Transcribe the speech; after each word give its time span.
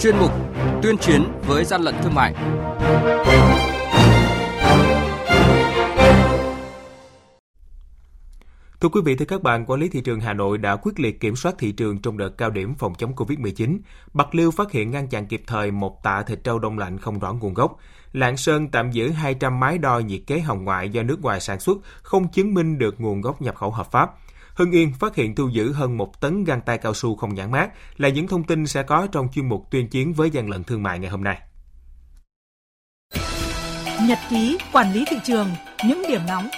chuyên 0.00 0.16
mục 0.18 0.32
tuyên 0.82 0.98
chiến 0.98 1.24
với 1.46 1.64
gian 1.64 1.82
lận 1.82 1.94
thương 2.02 2.14
mại. 2.14 2.34
Thưa 8.80 8.88
quý 8.88 9.00
vị, 9.04 9.16
thưa 9.16 9.24
các 9.24 9.42
bạn, 9.42 9.64
quản 9.66 9.80
lý 9.80 9.88
thị 9.88 10.00
trường 10.00 10.20
Hà 10.20 10.32
Nội 10.32 10.58
đã 10.58 10.76
quyết 10.76 11.00
liệt 11.00 11.20
kiểm 11.20 11.36
soát 11.36 11.54
thị 11.58 11.72
trường 11.72 12.02
trong 12.02 12.18
đợt 12.18 12.28
cao 12.38 12.50
điểm 12.50 12.74
phòng 12.74 12.94
chống 12.94 13.14
Covid-19. 13.14 13.78
Bạc 14.12 14.34
Liêu 14.34 14.50
phát 14.50 14.72
hiện 14.72 14.90
ngăn 14.90 15.08
chặn 15.08 15.26
kịp 15.26 15.42
thời 15.46 15.70
một 15.70 16.02
tạ 16.02 16.22
thịt 16.22 16.44
trâu 16.44 16.58
đông 16.58 16.78
lạnh 16.78 16.98
không 16.98 17.18
rõ 17.18 17.32
nguồn 17.32 17.54
gốc. 17.54 17.76
Lạng 18.12 18.36
Sơn 18.36 18.68
tạm 18.68 18.90
giữ 18.90 19.10
200 19.10 19.60
máy 19.60 19.78
đo 19.78 19.98
nhiệt 19.98 20.20
kế 20.26 20.40
hồng 20.40 20.64
ngoại 20.64 20.88
do 20.88 21.02
nước 21.02 21.22
ngoài 21.22 21.40
sản 21.40 21.60
xuất, 21.60 21.78
không 22.02 22.28
chứng 22.28 22.54
minh 22.54 22.78
được 22.78 23.00
nguồn 23.00 23.20
gốc 23.20 23.42
nhập 23.42 23.56
khẩu 23.56 23.70
hợp 23.70 23.90
pháp. 23.90 24.10
Hưng 24.60 24.70
Yên 24.70 24.92
phát 24.92 25.14
hiện 25.16 25.34
thu 25.34 25.48
giữ 25.48 25.72
hơn 25.72 25.96
một 25.96 26.20
tấn 26.20 26.44
găng 26.44 26.60
tay 26.60 26.78
cao 26.78 26.94
su 26.94 27.16
không 27.16 27.34
nhãn 27.34 27.50
mát 27.50 27.70
là 27.96 28.08
những 28.08 28.26
thông 28.26 28.44
tin 28.44 28.66
sẽ 28.66 28.82
có 28.82 29.08
trong 29.12 29.28
chuyên 29.34 29.48
mục 29.48 29.70
tuyên 29.70 29.88
chiến 29.88 30.12
với 30.12 30.30
gian 30.30 30.50
lận 30.50 30.64
thương 30.64 30.82
mại 30.82 30.98
ngày 30.98 31.10
hôm 31.10 31.24
nay. 31.24 31.38
Nhật 34.08 34.18
ký 34.30 34.58
quản 34.72 34.92
lý 34.92 35.04
thị 35.10 35.16
trường, 35.24 35.48
những 35.86 36.02
điểm 36.08 36.20
nóng 36.28 36.48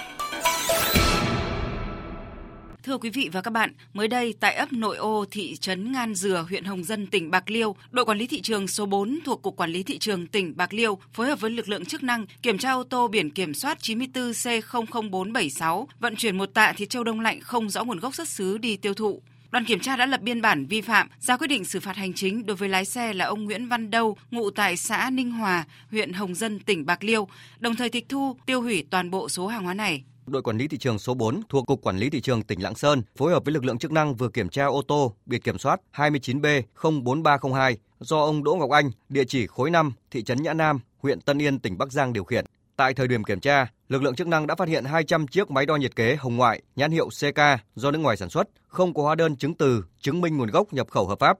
Thưa 2.83 2.97
quý 2.97 3.09
vị 3.09 3.29
và 3.31 3.41
các 3.41 3.51
bạn, 3.51 3.73
mới 3.93 4.07
đây 4.07 4.33
tại 4.39 4.55
ấp 4.55 4.73
Nội 4.73 4.97
Ô, 4.97 5.25
thị 5.31 5.55
trấn 5.55 5.91
Ngan 5.91 6.15
Dừa, 6.15 6.45
huyện 6.49 6.63
Hồng 6.63 6.83
Dân, 6.83 7.07
tỉnh 7.07 7.31
Bạc 7.31 7.49
Liêu, 7.49 7.75
đội 7.91 8.05
quản 8.05 8.17
lý 8.17 8.27
thị 8.27 8.41
trường 8.41 8.67
số 8.67 8.85
4 8.85 9.19
thuộc 9.25 9.41
Cục 9.41 9.55
Quản 9.55 9.69
lý 9.69 9.83
Thị 9.83 9.97
trường 9.97 10.27
tỉnh 10.27 10.57
Bạc 10.57 10.73
Liêu 10.73 10.97
phối 11.13 11.27
hợp 11.27 11.41
với 11.41 11.51
lực 11.51 11.69
lượng 11.69 11.85
chức 11.85 12.03
năng 12.03 12.25
kiểm 12.41 12.57
tra 12.57 12.71
ô 12.71 12.83
tô 12.83 13.07
biển 13.07 13.29
kiểm 13.29 13.53
soát 13.53 13.77
94C00476 13.81 15.85
vận 15.99 16.15
chuyển 16.15 16.37
một 16.37 16.53
tạ 16.53 16.73
thịt 16.77 16.89
châu 16.89 17.03
đông 17.03 17.19
lạnh 17.19 17.41
không 17.41 17.69
rõ 17.69 17.83
nguồn 17.83 17.99
gốc 17.99 18.15
xuất 18.15 18.27
xứ 18.27 18.57
đi 18.57 18.77
tiêu 18.77 18.93
thụ. 18.93 19.21
Đoàn 19.51 19.65
kiểm 19.65 19.79
tra 19.79 19.95
đã 19.95 20.05
lập 20.05 20.21
biên 20.21 20.41
bản 20.41 20.65
vi 20.65 20.81
phạm, 20.81 21.09
ra 21.19 21.37
quyết 21.37 21.47
định 21.47 21.65
xử 21.65 21.79
phạt 21.79 21.95
hành 21.95 22.13
chính 22.13 22.45
đối 22.45 22.57
với 22.57 22.69
lái 22.69 22.85
xe 22.85 23.13
là 23.13 23.25
ông 23.25 23.43
Nguyễn 23.43 23.67
Văn 23.67 23.91
Đâu, 23.91 24.17
ngụ 24.31 24.49
tại 24.49 24.77
xã 24.77 25.09
Ninh 25.09 25.31
Hòa, 25.31 25.65
huyện 25.91 26.13
Hồng 26.13 26.35
Dân, 26.35 26.59
tỉnh 26.59 26.85
Bạc 26.85 27.03
Liêu, 27.03 27.27
đồng 27.59 27.75
thời 27.75 27.89
tịch 27.89 28.09
thu, 28.09 28.35
tiêu 28.45 28.61
hủy 28.61 28.85
toàn 28.89 29.11
bộ 29.11 29.29
số 29.29 29.47
hàng 29.47 29.63
hóa 29.63 29.73
này. 29.73 30.03
Đội 30.27 30.41
quản 30.41 30.57
lý 30.57 30.67
thị 30.67 30.77
trường 30.77 30.99
số 30.99 31.13
4 31.13 31.41
thuộc 31.49 31.65
Cục 31.65 31.81
Quản 31.81 31.97
lý 31.97 32.09
thị 32.09 32.21
trường 32.21 32.43
tỉnh 32.43 32.63
Lạng 32.63 32.75
Sơn 32.75 33.01
phối 33.15 33.31
hợp 33.31 33.45
với 33.45 33.53
lực 33.53 33.65
lượng 33.65 33.77
chức 33.77 33.91
năng 33.91 34.15
vừa 34.15 34.29
kiểm 34.29 34.49
tra 34.49 34.65
ô 34.65 34.81
tô 34.87 35.13
biển 35.25 35.41
kiểm 35.41 35.57
soát 35.57 35.81
29B04302 35.95 37.75
do 37.99 38.19
ông 38.19 38.43
Đỗ 38.43 38.55
Ngọc 38.55 38.69
Anh, 38.69 38.91
địa 39.09 39.23
chỉ 39.27 39.47
khối 39.47 39.71
5, 39.71 39.93
thị 40.11 40.23
trấn 40.23 40.43
Nhã 40.43 40.53
Nam, 40.53 40.79
huyện 40.97 41.21
Tân 41.21 41.41
Yên, 41.41 41.59
tỉnh 41.59 41.77
Bắc 41.77 41.91
Giang 41.91 42.13
điều 42.13 42.23
khiển. 42.23 42.45
Tại 42.75 42.93
thời 42.93 43.07
điểm 43.07 43.23
kiểm 43.23 43.39
tra, 43.39 43.67
lực 43.89 44.03
lượng 44.03 44.15
chức 44.15 44.27
năng 44.27 44.47
đã 44.47 44.55
phát 44.55 44.67
hiện 44.67 44.85
200 44.85 45.27
chiếc 45.27 45.51
máy 45.51 45.65
đo 45.65 45.75
nhiệt 45.75 45.95
kế 45.95 46.15
hồng 46.15 46.37
ngoại 46.37 46.61
nhãn 46.75 46.91
hiệu 46.91 47.09
CK 47.09 47.39
do 47.75 47.91
nước 47.91 47.99
ngoài 47.99 48.17
sản 48.17 48.29
xuất, 48.29 48.47
không 48.67 48.93
có 48.93 49.03
hóa 49.03 49.15
đơn 49.15 49.35
chứng 49.35 49.53
từ 49.53 49.83
chứng 49.99 50.21
minh 50.21 50.37
nguồn 50.37 50.49
gốc 50.49 50.73
nhập 50.73 50.87
khẩu 50.89 51.07
hợp 51.07 51.19
pháp. 51.19 51.37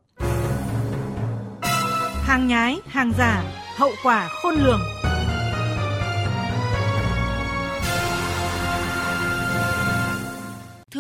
Hàng 2.24 2.48
nhái, 2.48 2.78
hàng 2.86 3.12
giả, 3.18 3.44
hậu 3.76 3.92
quả 4.04 4.30
khôn 4.42 4.56
lường. 4.56 4.80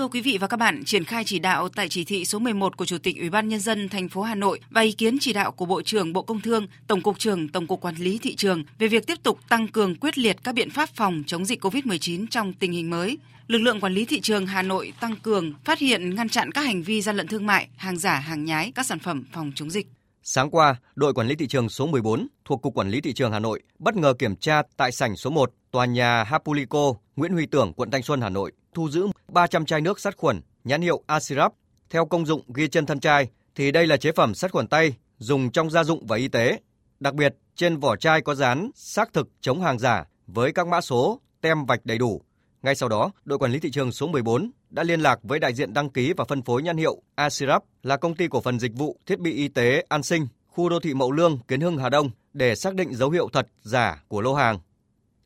Thưa 0.03 0.07
quý 0.07 0.21
vị 0.21 0.37
và 0.41 0.47
các 0.47 0.57
bạn, 0.57 0.83
triển 0.85 1.03
khai 1.03 1.23
chỉ 1.23 1.39
đạo 1.39 1.69
tại 1.69 1.89
chỉ 1.89 2.03
thị 2.03 2.25
số 2.25 2.39
11 2.39 2.77
của 2.77 2.85
Chủ 2.85 2.97
tịch 2.97 3.17
Ủy 3.19 3.29
ban 3.29 3.49
nhân 3.49 3.59
dân 3.59 3.89
thành 3.89 4.09
phố 4.09 4.21
Hà 4.21 4.35
Nội 4.35 4.59
và 4.69 4.81
ý 4.81 4.91
kiến 4.91 5.17
chỉ 5.21 5.33
đạo 5.33 5.51
của 5.51 5.65
Bộ 5.65 5.81
trưởng 5.81 6.13
Bộ 6.13 6.21
Công 6.21 6.41
Thương, 6.41 6.67
Tổng 6.87 7.01
cục 7.01 7.19
trưởng 7.19 7.47
Tổng 7.47 7.67
cục 7.67 7.81
Quản 7.81 7.95
lý 7.95 8.17
thị 8.17 8.35
trường 8.35 8.63
về 8.79 8.87
việc 8.87 9.07
tiếp 9.07 9.23
tục 9.23 9.39
tăng 9.49 9.67
cường 9.67 9.95
quyết 9.95 10.17
liệt 10.17 10.37
các 10.43 10.55
biện 10.55 10.69
pháp 10.69 10.89
phòng 10.95 11.23
chống 11.27 11.45
dịch 11.45 11.65
COVID-19 11.65 12.25
trong 12.31 12.53
tình 12.53 12.71
hình 12.71 12.89
mới. 12.89 13.17
Lực 13.47 13.57
lượng 13.57 13.79
quản 13.79 13.93
lý 13.93 14.05
thị 14.05 14.19
trường 14.21 14.47
Hà 14.47 14.61
Nội 14.61 14.93
tăng 14.99 15.15
cường 15.15 15.53
phát 15.63 15.79
hiện 15.79 16.15
ngăn 16.15 16.29
chặn 16.29 16.51
các 16.51 16.61
hành 16.61 16.83
vi 16.83 17.01
gian 17.01 17.17
lận 17.17 17.27
thương 17.27 17.45
mại, 17.45 17.67
hàng 17.75 17.97
giả, 17.97 18.19
hàng 18.19 18.45
nhái, 18.45 18.71
các 18.75 18.85
sản 18.85 18.99
phẩm 18.99 19.23
phòng 19.31 19.51
chống 19.55 19.69
dịch. 19.69 19.87
Sáng 20.25 20.49
qua, 20.49 20.75
đội 20.95 21.13
quản 21.13 21.27
lý 21.27 21.35
thị 21.35 21.47
trường 21.47 21.69
số 21.69 21.87
14 21.87 22.27
thuộc 22.45 22.61
Cục 22.61 22.73
Quản 22.73 22.89
lý 22.89 23.01
Thị 23.01 23.13
trường 23.13 23.31
Hà 23.31 23.39
Nội 23.39 23.61
bất 23.79 23.95
ngờ 23.95 24.13
kiểm 24.19 24.35
tra 24.35 24.61
tại 24.77 24.91
sảnh 24.91 25.15
số 25.15 25.29
1 25.29 25.51
tòa 25.71 25.85
nhà 25.85 26.23
Hapulico, 26.23 26.93
Nguyễn 27.15 27.33
Huy 27.33 27.45
Tưởng, 27.45 27.73
quận 27.73 27.91
Thanh 27.91 28.03
Xuân, 28.03 28.21
Hà 28.21 28.29
Nội, 28.29 28.51
thu 28.73 28.89
giữ 28.89 29.07
300 29.27 29.65
chai 29.65 29.81
nước 29.81 29.99
sát 29.99 30.17
khuẩn 30.17 30.41
nhãn 30.63 30.81
hiệu 30.81 31.03
Asirap. 31.07 31.53
Theo 31.89 32.05
công 32.05 32.25
dụng 32.25 32.53
ghi 32.53 32.67
trên 32.67 32.85
thân 32.85 32.99
chai 32.99 33.27
thì 33.55 33.71
đây 33.71 33.87
là 33.87 33.97
chế 33.97 34.11
phẩm 34.11 34.35
sát 34.35 34.51
khuẩn 34.51 34.67
tay 34.67 34.93
dùng 35.17 35.51
trong 35.51 35.69
gia 35.69 35.83
dụng 35.83 36.07
và 36.07 36.17
y 36.17 36.27
tế. 36.27 36.59
Đặc 36.99 37.13
biệt, 37.13 37.35
trên 37.55 37.77
vỏ 37.77 37.95
chai 37.95 38.21
có 38.21 38.35
dán 38.35 38.69
xác 38.75 39.13
thực 39.13 39.29
chống 39.41 39.61
hàng 39.61 39.79
giả 39.79 40.05
với 40.27 40.51
các 40.51 40.67
mã 40.67 40.81
số, 40.81 41.21
tem 41.41 41.65
vạch 41.65 41.85
đầy 41.85 41.97
đủ. 41.97 42.21
Ngay 42.63 42.75
sau 42.75 42.89
đó, 42.89 43.11
đội 43.25 43.39
quản 43.39 43.51
lý 43.51 43.59
thị 43.59 43.71
trường 43.71 43.91
số 43.91 44.07
14 44.07 44.51
đã 44.69 44.83
liên 44.83 44.99
lạc 44.99 45.19
với 45.23 45.39
đại 45.39 45.53
diện 45.53 45.73
đăng 45.73 45.89
ký 45.89 46.13
và 46.17 46.25
phân 46.25 46.41
phối 46.41 46.63
nhãn 46.63 46.77
hiệu 46.77 47.01
Asirap 47.15 47.63
là 47.83 47.97
công 47.97 48.15
ty 48.15 48.27
cổ 48.27 48.41
phần 48.41 48.59
dịch 48.59 48.73
vụ 48.75 48.99
thiết 49.05 49.19
bị 49.19 49.33
y 49.33 49.47
tế 49.47 49.85
An 49.89 50.03
Sinh, 50.03 50.27
khu 50.47 50.69
đô 50.69 50.79
thị 50.79 50.93
Mậu 50.93 51.11
Lương, 51.11 51.39
Kiến 51.47 51.61
Hưng, 51.61 51.77
Hà 51.77 51.89
Đông 51.89 52.09
để 52.33 52.55
xác 52.55 52.75
định 52.75 52.95
dấu 52.95 53.09
hiệu 53.09 53.29
thật 53.33 53.47
giả 53.61 54.03
của 54.07 54.21
lô 54.21 54.33
hàng. 54.33 54.59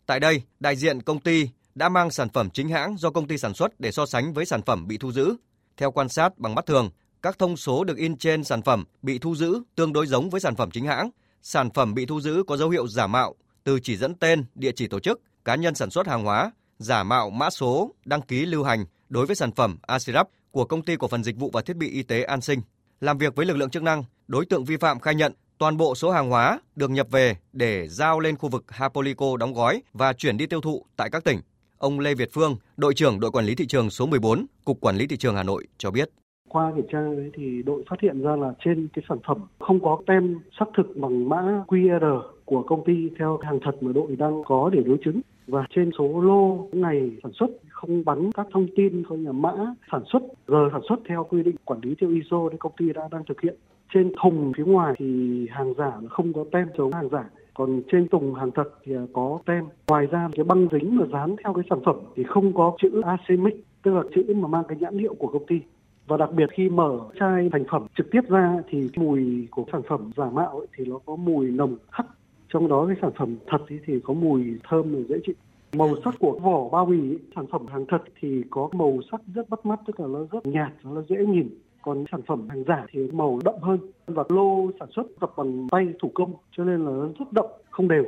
Tại 0.05 0.19
đây, 0.19 0.41
đại 0.59 0.75
diện 0.75 1.01
công 1.01 1.19
ty 1.19 1.49
đã 1.75 1.89
mang 1.89 2.11
sản 2.11 2.29
phẩm 2.29 2.49
chính 2.49 2.69
hãng 2.69 2.97
do 2.97 3.09
công 3.09 3.27
ty 3.27 3.37
sản 3.37 3.53
xuất 3.53 3.79
để 3.79 3.91
so 3.91 4.05
sánh 4.05 4.33
với 4.33 4.45
sản 4.45 4.61
phẩm 4.61 4.87
bị 4.87 4.97
thu 4.97 5.11
giữ. 5.11 5.35
Theo 5.77 5.91
quan 5.91 6.09
sát 6.09 6.37
bằng 6.37 6.55
mắt 6.55 6.65
thường, 6.65 6.89
các 7.21 7.39
thông 7.39 7.57
số 7.57 7.83
được 7.83 7.97
in 7.97 8.17
trên 8.17 8.43
sản 8.43 8.61
phẩm 8.61 8.83
bị 9.01 9.19
thu 9.19 9.35
giữ 9.35 9.61
tương 9.75 9.93
đối 9.93 10.07
giống 10.07 10.29
với 10.29 10.41
sản 10.41 10.55
phẩm 10.55 10.71
chính 10.71 10.85
hãng. 10.85 11.09
Sản 11.41 11.69
phẩm 11.69 11.93
bị 11.93 12.05
thu 12.05 12.21
giữ 12.21 12.43
có 12.47 12.57
dấu 12.57 12.69
hiệu 12.69 12.87
giả 12.87 13.07
mạo 13.07 13.35
từ 13.63 13.79
chỉ 13.79 13.97
dẫn 13.97 14.15
tên, 14.15 14.45
địa 14.55 14.71
chỉ 14.75 14.87
tổ 14.87 14.99
chức, 14.99 15.21
cá 15.45 15.55
nhân 15.55 15.75
sản 15.75 15.89
xuất 15.89 16.07
hàng 16.07 16.23
hóa, 16.23 16.51
giả 16.77 17.03
mạo 17.03 17.29
mã 17.29 17.49
số, 17.49 17.93
đăng 18.05 18.21
ký 18.21 18.45
lưu 18.45 18.63
hành 18.63 18.85
đối 19.09 19.25
với 19.25 19.35
sản 19.35 19.51
phẩm 19.51 19.77
Asirap 19.81 20.27
của 20.51 20.65
công 20.65 20.81
ty 20.81 20.95
cổ 20.95 21.07
phần 21.07 21.23
dịch 21.23 21.37
vụ 21.37 21.49
và 21.53 21.61
thiết 21.61 21.77
bị 21.77 21.89
y 21.89 22.03
tế 22.03 22.23
An 22.23 22.41
Sinh. 22.41 22.59
Làm 23.01 23.17
việc 23.17 23.35
với 23.35 23.45
lực 23.45 23.57
lượng 23.57 23.69
chức 23.69 23.83
năng, 23.83 24.03
đối 24.27 24.45
tượng 24.45 24.65
vi 24.65 24.77
phạm 24.77 24.99
khai 24.99 25.15
nhận 25.15 25.33
toàn 25.57 25.77
bộ 25.77 25.95
số 25.95 26.11
hàng 26.11 26.29
hóa 26.29 26.59
được 26.75 26.91
nhập 26.91 27.07
về 27.11 27.35
để 27.53 27.87
giao 27.87 28.19
lên 28.19 28.37
khu 28.37 28.49
vực 28.49 28.63
Hapolico 28.67 29.37
đóng 29.37 29.53
gói 29.53 29.81
và 29.93 30.13
chuyển 30.13 30.37
đi 30.37 30.45
tiêu 30.45 30.61
thụ 30.61 30.85
tại 30.97 31.09
các 31.11 31.23
tỉnh. 31.23 31.39
Ông 31.77 31.99
Lê 31.99 32.13
Việt 32.13 32.29
Phương, 32.33 32.55
đội 32.77 32.93
trưởng 32.93 33.19
đội 33.19 33.31
quản 33.31 33.45
lý 33.45 33.55
thị 33.55 33.67
trường 33.67 33.89
số 33.89 34.05
14, 34.05 34.45
Cục 34.65 34.81
Quản 34.81 34.97
lý 34.97 35.07
thị 35.07 35.17
trường 35.17 35.35
Hà 35.35 35.43
Nội 35.43 35.67
cho 35.77 35.91
biết. 35.91 36.09
Qua 36.49 36.71
kiểm 36.75 36.85
tra 36.91 36.99
đấy 36.99 37.31
thì 37.35 37.63
đội 37.65 37.83
phát 37.89 37.95
hiện 38.01 38.21
ra 38.21 38.35
là 38.35 38.53
trên 38.65 38.87
cái 38.93 39.05
sản 39.09 39.17
phẩm 39.27 39.37
không 39.59 39.79
có 39.83 39.97
tem 40.07 40.39
xác 40.59 40.65
thực 40.77 40.97
bằng 40.97 41.29
mã 41.29 41.63
QR 41.67 42.21
của 42.45 42.63
công 42.67 42.83
ty 42.85 42.93
theo 43.19 43.39
hàng 43.43 43.59
thật 43.63 43.71
mà 43.81 43.91
đội 43.93 44.15
đang 44.15 44.43
có 44.47 44.69
để 44.73 44.83
đối 44.85 44.97
chứng 45.05 45.21
và 45.47 45.65
trên 45.75 45.91
số 45.97 46.21
lô 46.21 46.67
ngày 46.71 47.11
sản 47.23 47.31
xuất 47.31 47.49
không 47.69 48.05
bắn 48.05 48.31
các 48.31 48.47
thông 48.51 48.67
tin 48.75 49.03
coi 49.09 49.17
nhà 49.17 49.31
mã 49.31 49.53
sản 49.91 50.01
xuất 50.11 50.23
giờ 50.47 50.69
sản 50.71 50.81
xuất 50.89 50.99
theo 51.09 51.23
quy 51.23 51.43
định 51.43 51.55
quản 51.65 51.79
lý 51.83 51.95
theo 52.01 52.09
ISO 52.09 52.49
thì 52.51 52.57
công 52.57 52.71
ty 52.77 52.93
đã 52.93 53.07
đang 53.11 53.23
thực 53.25 53.41
hiện. 53.41 53.55
Trên 53.93 54.11
thùng 54.21 54.53
phía 54.57 54.65
ngoài 54.65 54.93
thì 54.97 55.47
hàng 55.51 55.73
giả 55.77 55.91
không 56.09 56.33
có 56.33 56.45
tem 56.51 56.67
chống 56.77 56.93
hàng 56.93 57.09
giả. 57.09 57.29
Còn 57.53 57.81
trên 57.91 58.07
thùng 58.07 58.33
hàng 58.33 58.51
thật 58.51 58.69
thì 58.83 58.93
có 59.13 59.39
tem. 59.45 59.63
Ngoài 59.87 60.05
ra 60.05 60.29
cái 60.35 60.43
băng 60.43 60.67
dính 60.71 60.97
mà 60.97 61.05
dán 61.11 61.35
theo 61.43 61.53
cái 61.53 61.63
sản 61.69 61.79
phẩm 61.85 61.95
thì 62.15 62.23
không 62.23 62.53
có 62.53 62.75
chữ 62.81 63.01
acemic 63.01 63.65
tức 63.83 63.93
là 63.93 64.03
chữ 64.15 64.33
mà 64.35 64.47
mang 64.47 64.63
cái 64.67 64.77
nhãn 64.81 64.97
hiệu 64.97 65.13
của 65.13 65.27
công 65.27 65.45
ty. 65.45 65.59
Và 66.07 66.17
đặc 66.17 66.29
biệt 66.33 66.49
khi 66.51 66.69
mở 66.69 66.99
chai 67.19 67.49
thành 67.51 67.63
phẩm 67.71 67.87
trực 67.97 68.11
tiếp 68.11 68.21
ra 68.29 68.57
thì 68.69 68.89
mùi 68.95 69.47
của 69.51 69.65
sản 69.71 69.81
phẩm 69.89 70.11
giả 70.17 70.29
mạo 70.29 70.57
ấy, 70.57 70.67
thì 70.77 70.85
nó 70.85 70.99
có 71.05 71.15
mùi 71.15 71.51
nồng 71.51 71.77
hắc 71.89 72.05
trong 72.53 72.67
đó 72.67 72.85
cái 72.87 72.97
sản 73.01 73.11
phẩm 73.17 73.37
thật 73.47 73.57
thì, 73.67 73.75
thì 73.85 73.93
có 74.03 74.13
mùi 74.13 74.43
thơm 74.69 74.95
và 74.95 74.99
dễ 75.09 75.15
chịu. 75.25 75.35
Màu 75.73 75.95
sắc 76.05 76.15
của 76.19 76.39
vỏ 76.39 76.69
bao 76.69 76.85
bì 76.85 76.97
sản 77.35 77.45
phẩm 77.51 77.67
hàng 77.67 77.85
thật 77.89 78.03
thì 78.21 78.43
có 78.49 78.69
màu 78.73 78.99
sắc 79.11 79.21
rất 79.35 79.49
bắt 79.49 79.65
mắt 79.65 79.79
tức 79.87 79.99
là 79.99 80.07
nó 80.07 80.19
rất 80.31 80.45
nhạt 80.45 80.71
nó 80.83 81.03
dễ 81.09 81.15
nhìn. 81.27 81.49
Còn 81.81 82.05
sản 82.11 82.21
phẩm 82.27 82.49
hàng 82.49 82.63
giả 82.67 82.85
thì 82.91 82.99
màu 83.11 83.39
đậm 83.45 83.55
hơn. 83.61 83.79
Và 84.07 84.23
lô 84.29 84.71
sản 84.79 84.89
xuất 84.95 85.03
gặp 85.21 85.29
bằng 85.37 85.67
tay 85.71 85.87
thủ 86.01 86.11
công 86.13 86.33
cho 86.57 86.63
nên 86.63 86.85
là 86.85 86.91
nó 86.91 87.07
rất 87.19 87.31
đậm 87.31 87.45
không 87.69 87.87
đều. 87.87 88.03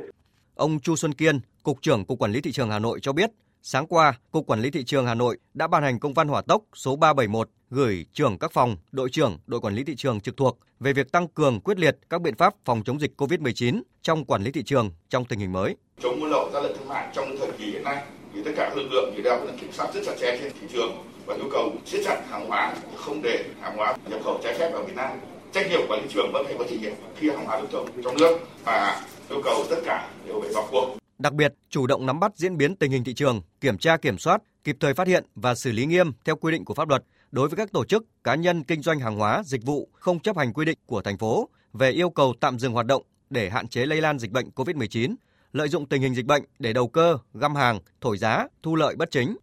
Ông 0.54 0.80
Chu 0.80 0.96
Xuân 0.96 1.12
Kiên, 1.12 1.40
Cục 1.62 1.82
trưởng 1.82 2.04
Cục 2.04 2.18
Quản 2.18 2.32
lý 2.32 2.40
Thị 2.40 2.52
trường 2.52 2.70
Hà 2.70 2.78
Nội 2.78 3.00
cho 3.00 3.12
biết, 3.12 3.30
sáng 3.62 3.86
qua, 3.86 4.18
Cục 4.30 4.46
Quản 4.46 4.60
lý 4.60 4.70
Thị 4.70 4.84
trường 4.84 5.06
Hà 5.06 5.14
Nội 5.14 5.38
đã 5.54 5.66
ban 5.66 5.82
hành 5.82 5.98
công 5.98 6.14
văn 6.14 6.28
hỏa 6.28 6.42
tốc 6.42 6.62
số 6.74 6.96
371 6.96 7.48
gửi 7.70 8.06
trưởng 8.12 8.38
các 8.38 8.52
phòng, 8.52 8.76
đội 8.92 9.10
trưởng, 9.10 9.38
đội 9.46 9.60
quản 9.60 9.74
lý 9.74 9.84
thị 9.84 9.94
trường 9.96 10.20
trực 10.20 10.36
thuộc 10.36 10.58
về 10.80 10.92
việc 10.92 11.12
tăng 11.12 11.28
cường 11.28 11.60
quyết 11.60 11.78
liệt 11.78 11.98
các 12.10 12.20
biện 12.20 12.36
pháp 12.36 12.54
phòng 12.64 12.82
chống 12.84 13.00
dịch 13.00 13.12
COVID-19 13.16 13.82
trong 14.02 14.24
quản 14.24 14.42
lý 14.42 14.52
thị 14.52 14.62
trường 14.62 14.90
trong 15.08 15.24
tình 15.24 15.38
hình 15.38 15.52
mới. 15.52 15.76
Chống 16.02 16.20
buôn 16.20 16.30
lậu 16.30 16.50
gian 16.52 16.62
lận 16.62 16.76
thương 16.78 16.88
mại 16.88 17.08
trong 17.14 17.36
thời 17.38 17.52
kỳ 17.58 17.64
hiện 17.64 17.84
nay 17.84 18.04
thì 18.34 18.42
tất 18.44 18.50
cả 18.56 18.74
lực 18.76 18.88
lượng 18.92 19.12
thì 19.16 19.22
đều 19.22 19.46
kiểm 19.60 19.72
soát 19.72 19.94
rất 19.94 20.00
chặt 20.06 20.14
chẽ 20.20 20.38
trên 20.40 20.52
thị 20.60 20.66
trường 20.72 21.04
và 21.26 21.34
yêu 21.34 21.48
cầu 21.52 21.72
siết 21.86 22.00
chặt 22.04 22.22
hàng 22.30 22.46
hóa 22.46 22.74
không 22.96 23.22
để 23.22 23.44
hàng 23.60 23.76
hóa 23.76 23.96
nhập 24.10 24.20
khẩu 24.24 24.40
trái 24.42 24.58
phép 24.58 24.70
vào 24.72 24.84
Việt 24.84 24.96
Nam. 24.96 25.18
Trách 25.52 25.70
nhiệm 25.70 25.80
của 25.88 25.98
thị 26.02 26.08
trường 26.14 26.30
vẫn 26.32 26.46
phải 26.46 26.54
có 26.58 26.64
trách 26.64 26.80
nhiệm 26.80 26.92
khi 27.16 27.30
hàng 27.30 27.46
hóa 27.46 27.60
được 27.60 27.66
trồng 27.72 27.88
trong 28.04 28.16
nước 28.16 28.38
và 28.64 29.02
yêu 29.30 29.40
cầu 29.44 29.64
tất 29.70 29.80
cả 29.84 30.10
đều 30.26 30.40
phải 30.40 30.50
vào 30.54 30.68
cuộc. 30.70 30.96
Đặc 31.18 31.32
biệt, 31.32 31.54
chủ 31.68 31.86
động 31.86 32.06
nắm 32.06 32.20
bắt 32.20 32.32
diễn 32.36 32.56
biến 32.56 32.76
tình 32.76 32.90
hình 32.90 33.04
thị 33.04 33.14
trường, 33.14 33.42
kiểm 33.60 33.78
tra 33.78 33.96
kiểm 33.96 34.18
soát, 34.18 34.42
kịp 34.64 34.76
thời 34.80 34.94
phát 34.94 35.06
hiện 35.06 35.24
và 35.34 35.54
xử 35.54 35.72
lý 35.72 35.86
nghiêm 35.86 36.12
theo 36.24 36.36
quy 36.36 36.52
định 36.52 36.64
của 36.64 36.74
pháp 36.74 36.88
luật 36.88 37.04
đối 37.30 37.48
với 37.48 37.56
các 37.56 37.72
tổ 37.72 37.84
chức, 37.84 38.06
cá 38.24 38.34
nhân 38.34 38.64
kinh 38.64 38.82
doanh 38.82 39.00
hàng 39.00 39.16
hóa, 39.16 39.42
dịch 39.44 39.64
vụ 39.64 39.88
không 39.92 40.20
chấp 40.20 40.36
hành 40.36 40.52
quy 40.52 40.64
định 40.64 40.78
của 40.86 41.02
thành 41.02 41.18
phố 41.18 41.48
về 41.72 41.90
yêu 41.90 42.10
cầu 42.10 42.34
tạm 42.40 42.58
dừng 42.58 42.72
hoạt 42.72 42.86
động 42.86 43.02
để 43.30 43.50
hạn 43.50 43.68
chế 43.68 43.86
lây 43.86 44.00
lan 44.00 44.18
dịch 44.18 44.30
bệnh 44.30 44.50
COVID-19, 44.56 45.14
lợi 45.52 45.68
dụng 45.68 45.86
tình 45.86 46.02
hình 46.02 46.14
dịch 46.14 46.26
bệnh 46.26 46.42
để 46.58 46.72
đầu 46.72 46.88
cơ, 46.88 47.18
găm 47.34 47.54
hàng, 47.54 47.80
thổi 48.00 48.18
giá, 48.18 48.46
thu 48.62 48.76
lợi 48.76 48.96
bất 48.96 49.10
chính. 49.10 49.36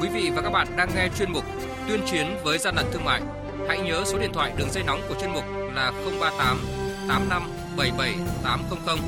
Quý 0.00 0.08
vị 0.08 0.30
và 0.36 0.42
các 0.42 0.50
bạn 0.50 0.68
đang 0.76 0.90
nghe 0.94 1.08
chuyên 1.18 1.32
mục 1.32 1.44
Tuyên 1.88 2.00
chiến 2.06 2.26
với 2.44 2.58
gian 2.58 2.74
lận 2.76 2.86
thương 2.92 3.04
mại. 3.04 3.22
Hãy 3.68 3.80
nhớ 3.80 4.02
số 4.06 4.18
điện 4.18 4.30
thoại 4.34 4.52
đường 4.58 4.70
dây 4.70 4.84
nóng 4.84 5.00
của 5.08 5.14
chuyên 5.20 5.30
mục 5.32 5.44
là 5.74 5.92
038 6.20 6.58
8577 7.08 8.14
800 8.42 8.98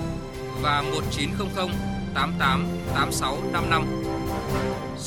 và 0.62 0.82
1900 0.82 1.69
88 2.14 2.66
8655. 2.94 4.10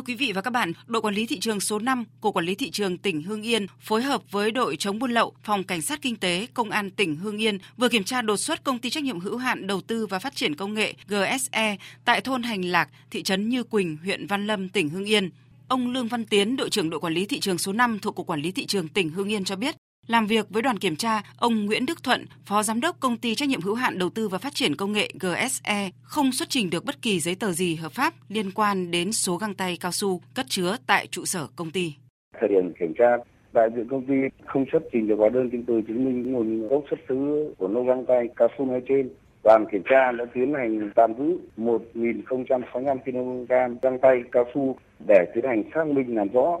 Thưa 0.00 0.04
quý 0.04 0.14
vị 0.14 0.32
và 0.32 0.40
các 0.40 0.50
bạn, 0.50 0.72
đội 0.86 1.02
quản 1.02 1.14
lý 1.14 1.26
thị 1.26 1.38
trường 1.40 1.60
số 1.60 1.78
5 1.78 2.04
của 2.20 2.32
Quản 2.32 2.46
lý 2.46 2.54
thị 2.54 2.70
trường 2.70 2.98
tỉnh 2.98 3.22
Hưng 3.22 3.42
Yên 3.42 3.66
phối 3.80 4.02
hợp 4.02 4.22
với 4.30 4.50
đội 4.50 4.76
chống 4.76 4.98
buôn 4.98 5.10
lậu, 5.10 5.32
phòng 5.42 5.64
cảnh 5.64 5.82
sát 5.82 6.02
kinh 6.02 6.16
tế, 6.16 6.46
công 6.54 6.70
an 6.70 6.90
tỉnh 6.90 7.16
Hưng 7.16 7.42
Yên 7.42 7.58
vừa 7.76 7.88
kiểm 7.88 8.04
tra 8.04 8.22
đột 8.22 8.36
xuất 8.36 8.64
công 8.64 8.78
ty 8.78 8.90
trách 8.90 9.04
nhiệm 9.04 9.20
hữu 9.20 9.36
hạn 9.36 9.66
đầu 9.66 9.80
tư 9.80 10.06
và 10.06 10.18
phát 10.18 10.36
triển 10.36 10.54
công 10.54 10.74
nghệ 10.74 10.94
GSE 11.08 11.76
tại 12.04 12.20
thôn 12.20 12.42
Hành 12.42 12.64
Lạc, 12.64 12.88
thị 13.10 13.22
trấn 13.22 13.48
Như 13.48 13.62
Quỳnh, 13.62 13.96
huyện 13.96 14.26
Văn 14.26 14.46
Lâm, 14.46 14.68
tỉnh 14.68 14.88
Hưng 14.88 15.04
Yên. 15.04 15.30
Ông 15.68 15.92
Lương 15.92 16.08
Văn 16.08 16.24
Tiến, 16.24 16.56
đội 16.56 16.70
trưởng 16.70 16.90
đội 16.90 17.00
quản 17.00 17.14
lý 17.14 17.26
thị 17.26 17.40
trường 17.40 17.58
số 17.58 17.72
5 17.72 17.98
thuộc 17.98 18.14
Cục 18.14 18.26
Quản 18.26 18.40
lý 18.40 18.52
thị 18.52 18.66
trường 18.66 18.88
tỉnh 18.88 19.10
Hưng 19.10 19.28
Yên 19.28 19.44
cho 19.44 19.56
biết, 19.56 19.76
làm 20.10 20.26
việc 20.26 20.46
với 20.50 20.62
đoàn 20.62 20.78
kiểm 20.78 20.96
tra, 20.96 21.22
ông 21.38 21.66
Nguyễn 21.66 21.86
Đức 21.86 22.02
Thuận, 22.02 22.24
Phó 22.46 22.62
Giám 22.62 22.80
đốc 22.80 23.00
Công 23.00 23.16
ty 23.16 23.34
trách 23.34 23.48
nhiệm 23.48 23.60
hữu 23.60 23.74
hạn 23.74 23.98
đầu 23.98 24.10
tư 24.10 24.28
và 24.28 24.38
phát 24.38 24.54
triển 24.54 24.76
công 24.76 24.92
nghệ 24.92 25.08
GSE, 25.20 25.90
không 26.02 26.32
xuất 26.32 26.48
trình 26.48 26.70
được 26.70 26.84
bất 26.84 27.02
kỳ 27.02 27.20
giấy 27.20 27.34
tờ 27.34 27.52
gì 27.52 27.74
hợp 27.74 27.92
pháp 27.92 28.14
liên 28.28 28.50
quan 28.50 28.90
đến 28.90 29.12
số 29.12 29.36
găng 29.36 29.54
tay 29.54 29.76
cao 29.80 29.92
su 29.92 30.20
cất 30.34 30.46
chứa 30.48 30.76
tại 30.86 31.06
trụ 31.06 31.24
sở 31.24 31.46
công 31.56 31.70
ty. 31.70 31.94
Thời 32.40 32.48
điểm 32.48 32.72
kiểm 32.80 32.94
tra, 32.98 33.16
đại 33.52 33.68
diện 33.76 33.88
công 33.88 34.06
ty 34.06 34.14
không 34.46 34.64
xuất 34.72 34.82
trình 34.92 35.08
được 35.08 35.16
hóa 35.18 35.28
đơn 35.28 35.50
chứng 35.50 35.64
từ 35.66 35.80
chứng 35.88 36.04
minh 36.04 36.32
nguồn 36.32 36.68
gốc 36.68 36.84
xuất 36.90 37.00
xứ 37.08 37.54
của 37.58 37.68
lô 37.68 37.84
găng 37.84 38.04
tay 38.06 38.28
cao 38.36 38.48
su 38.58 38.66
nói 38.66 38.82
trên. 38.88 39.10
Đoàn 39.44 39.64
kiểm 39.72 39.82
tra 39.90 40.12
đã 40.12 40.24
tiến 40.34 40.54
hành 40.54 40.90
tạm 40.96 41.12
giữ 41.18 41.38
1.065 41.56 42.98
kg 42.98 43.46
găng 43.82 43.98
tay 43.98 44.22
cao 44.32 44.44
su 44.54 44.76
để 45.08 45.24
tiến 45.34 45.44
hành 45.44 45.62
xác 45.74 45.86
minh 45.86 46.16
làm 46.16 46.28
rõ. 46.28 46.60